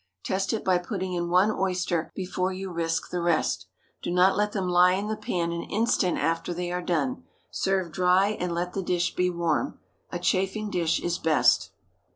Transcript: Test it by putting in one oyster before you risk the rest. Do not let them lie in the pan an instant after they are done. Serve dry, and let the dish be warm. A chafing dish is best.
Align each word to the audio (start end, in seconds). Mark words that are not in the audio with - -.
Test 0.23 0.51
it 0.51 0.65
by 0.65 0.79
putting 0.79 1.13
in 1.13 1.29
one 1.29 1.51
oyster 1.51 2.11
before 2.15 2.51
you 2.51 2.71
risk 2.71 3.11
the 3.11 3.21
rest. 3.21 3.67
Do 4.01 4.09
not 4.09 4.35
let 4.35 4.51
them 4.51 4.67
lie 4.67 4.93
in 4.93 5.09
the 5.09 5.15
pan 5.15 5.51
an 5.51 5.61
instant 5.61 6.17
after 6.17 6.55
they 6.55 6.71
are 6.71 6.81
done. 6.81 7.23
Serve 7.51 7.91
dry, 7.91 8.29
and 8.29 8.51
let 8.51 8.73
the 8.73 8.81
dish 8.81 9.13
be 9.13 9.29
warm. 9.29 9.79
A 10.09 10.17
chafing 10.17 10.71
dish 10.71 10.99
is 10.99 11.19
best. 11.19 11.69